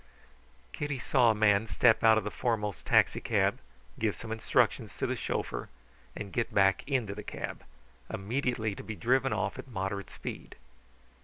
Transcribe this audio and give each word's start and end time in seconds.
Kitty 0.73 0.97
saw 0.97 1.29
a 1.29 1.35
man 1.35 1.67
step 1.67 2.03
out 2.03 2.17
of 2.17 2.23
the 2.23 2.31
foremost 2.31 2.87
taxicab, 2.87 3.59
give 3.99 4.15
some 4.15 4.31
instructions 4.31 4.97
to 4.97 5.05
the 5.05 5.15
chauffeur, 5.15 5.69
and 6.15 6.33
get 6.33 6.51
back 6.51 6.83
into 6.87 7.13
the 7.13 7.21
cab, 7.21 7.63
immediately 8.11 8.73
to 8.73 8.83
be 8.83 8.95
driven 8.95 9.31
off 9.31 9.59
at 9.59 9.67
moderate 9.67 10.09
speed. 10.09 10.55